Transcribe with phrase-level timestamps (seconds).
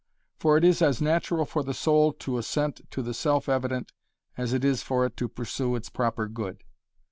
[0.39, 3.91] For it is as natural for the soul to assent to the self evident
[4.35, 6.63] as it is for it to pursue its proper good.